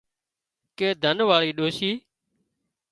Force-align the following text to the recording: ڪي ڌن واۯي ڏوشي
ڪي 0.77 0.89
ڌن 1.03 1.17
واۯي 1.29 1.49
ڏوشي 1.57 1.91